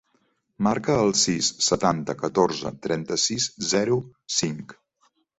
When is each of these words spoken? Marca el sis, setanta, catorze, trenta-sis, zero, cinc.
Marca 0.67 0.93
el 1.01 1.11
sis, 1.23 1.49
setanta, 1.65 2.15
catorze, 2.21 2.71
trenta-sis, 2.85 3.47
zero, 3.75 3.99
cinc. 4.37 4.73